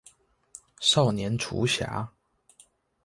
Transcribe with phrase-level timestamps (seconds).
[0.79, 2.07] 少年廚俠